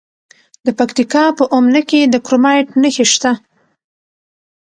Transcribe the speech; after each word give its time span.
د 0.65 0.67
پکتیکا 0.79 1.23
په 1.37 1.43
اومنه 1.55 1.81
کې 1.89 1.99
د 2.13 2.15
کرومایټ 2.25 2.67
نښې 2.81 3.05
شته. 3.13 3.31